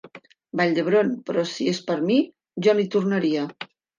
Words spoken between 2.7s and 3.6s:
no hi tornaria.